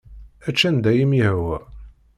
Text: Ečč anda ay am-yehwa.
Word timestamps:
Ečč 0.49 0.61
anda 0.69 0.89
ay 0.91 0.99
am-yehwa. 1.03 1.57